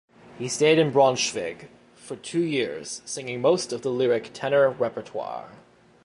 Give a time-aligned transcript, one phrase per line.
[0.39, 5.51] He stayed in Braunschweig for two years, singing most of the lyric tenor repertoire.